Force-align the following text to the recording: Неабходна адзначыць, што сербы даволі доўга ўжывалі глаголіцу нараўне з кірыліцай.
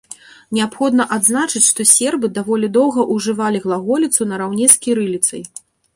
Неабходна 0.57 1.03
адзначыць, 1.17 1.61
што 1.71 1.81
сербы 1.91 2.27
даволі 2.39 2.69
доўга 2.77 3.05
ўжывалі 3.17 3.61
глаголіцу 3.67 4.21
нараўне 4.31 4.65
з 4.73 4.85
кірыліцай. 4.87 5.41